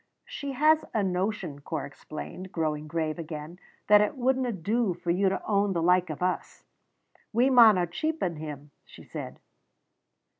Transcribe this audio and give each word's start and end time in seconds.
"She 0.25 0.53
has 0.53 0.83
a 0.95 1.03
notion," 1.03 1.61
Corp 1.61 1.85
explained, 1.85 2.51
growing 2.51 2.87
grave 2.87 3.19
again, 3.19 3.59
"that 3.85 4.01
it 4.01 4.17
wouldna 4.17 4.51
do 4.51 4.95
for 4.95 5.11
you 5.11 5.29
to 5.29 5.45
own 5.45 5.73
the 5.73 5.81
like 5.83 6.09
o' 6.09 6.15
us. 6.25 6.63
'We 7.33 7.51
mauna 7.51 7.85
cheapen 7.85 8.37
him,' 8.37 8.71
she 8.83 9.03
said. 9.03 9.39